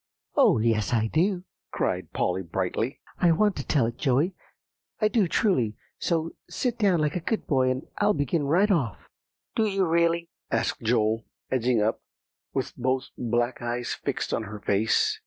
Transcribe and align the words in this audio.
"Oh, 0.35 0.57
yes 0.57 0.93
I 0.93 1.05
do!" 1.05 1.43
cried 1.69 2.11
Polly 2.11 2.41
brightly. 2.41 3.01
"I 3.19 3.31
want 3.31 3.55
to 3.57 3.63
tell 3.63 3.85
it, 3.85 3.99
Joey, 3.99 4.33
I 4.99 5.07
do 5.07 5.27
truly; 5.27 5.75
so 5.99 6.31
sit 6.49 6.79
down 6.79 6.99
like 7.01 7.15
a 7.15 7.19
good 7.19 7.45
boy, 7.45 7.69
and 7.69 7.85
I'll 7.99 8.15
begin 8.15 8.45
right 8.47 8.71
off." 8.71 8.97
"Do 9.55 9.67
you 9.67 9.85
really?" 9.85 10.27
asked 10.49 10.81
Joel, 10.81 11.25
edging 11.51 11.83
up, 11.83 12.01
with 12.51 12.75
both 12.75 13.09
black 13.15 13.61
eyes 13.61 13.93
fixed 13.93 14.33
on 14.33 14.45
her 14.45 14.59
face. 14.59 15.19